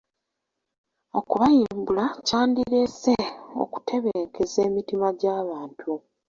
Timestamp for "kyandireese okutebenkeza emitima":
2.25-5.07